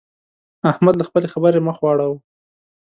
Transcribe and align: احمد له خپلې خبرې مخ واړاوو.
احمد 0.71 0.95
له 0.97 1.03
خپلې 1.09 1.27
خبرې 1.33 1.59
مخ 1.67 1.77
واړاوو. 1.81 2.17